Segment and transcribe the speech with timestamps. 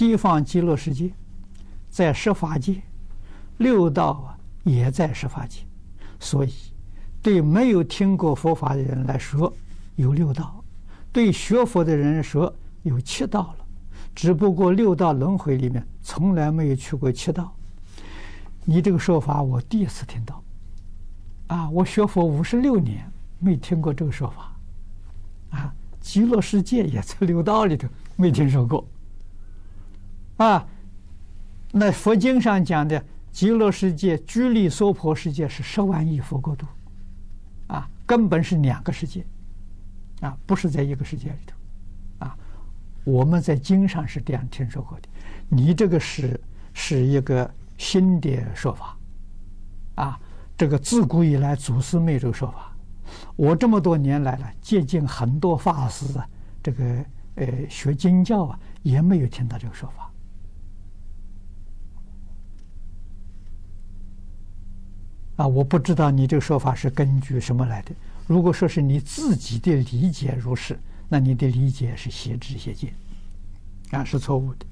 [0.00, 1.10] 西方极乐世界
[1.90, 2.80] 在十法界，
[3.58, 5.60] 六道啊也在十法界，
[6.18, 6.50] 所以
[7.20, 9.52] 对没有听过佛法的人来说
[9.96, 10.64] 有六道，
[11.12, 12.50] 对学佛的人来说
[12.82, 13.66] 有七道了。
[14.14, 17.54] 只不过六道轮回里面从来没有去过七道。
[18.64, 20.42] 你这个说法我第一次听到，
[21.48, 23.04] 啊，我学佛五十六年
[23.38, 27.86] 没听过这个说法，啊，极乐世界也在六道里头，
[28.16, 28.82] 没听说过。
[30.40, 30.66] 啊，
[31.70, 36.66] 那佛经上讲的极乐世界、居利娑婆世界是十万亿佛国土，
[37.66, 39.22] 啊，根本是两个世界，
[40.22, 42.34] 啊，不是在一个世界里头，啊，
[43.04, 45.08] 我们在经上是这样听说过的，
[45.50, 46.40] 你这个是
[46.72, 48.96] 是一个新的说法，
[49.96, 50.18] 啊，
[50.56, 52.74] 这个自古以来祖师没有这个说法，
[53.36, 56.26] 我这么多年来了，接近很多法师啊，
[56.62, 57.04] 这个
[57.34, 60.09] 呃学经教啊，也没有听到这个说法。
[65.40, 67.92] 啊，我不知道你这个说法是根据什么来的。
[68.26, 72.92] 如果说是你自己的理解如是，那你的理解是邪知邪见，
[73.90, 74.66] 啊，是错误的。